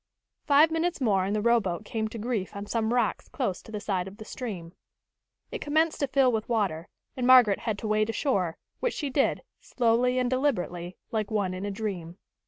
[0.47, 3.79] Five minutes more and the rowboat came to grief on some rocks close to the
[3.79, 4.73] side of the stream.
[5.51, 9.43] It commenced to fill with water, and Margaret had to wade ashore, which she did,
[9.59, 12.17] slowly and deliberately, like one in a dream.